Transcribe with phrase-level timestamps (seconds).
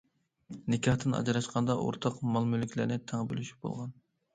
[0.75, 3.99] نىكاھتىن ئاجراشقاندا ئورتاق مال- مۈلۈكلەرنى تەڭ بۆلۈشۈپ بولغان.